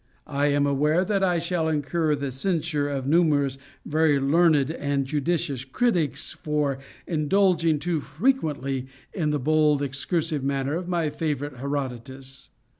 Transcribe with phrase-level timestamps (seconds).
[0.25, 5.63] I am aware that I shall incur the censure of numerous very learned and judicious
[5.63, 12.49] critics for indulging too frequently in the bold excursive manner of my favorite Herodotus.